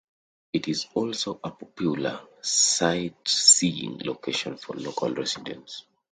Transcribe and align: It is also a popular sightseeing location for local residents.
It 0.51 0.67
is 0.67 0.87
also 0.95 1.39
a 1.43 1.51
popular 1.51 2.21
sightseeing 2.41 3.99
location 4.03 4.57
for 4.57 4.73
local 4.75 5.13
residents. 5.13 5.85